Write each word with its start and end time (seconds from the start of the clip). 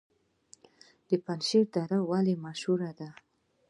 د 1.07 1.09
پنجشیر 1.25 1.65
دره 1.75 1.99
ولې 2.09 2.35
مشهوره 2.45 2.91
ده؟ 2.99 3.09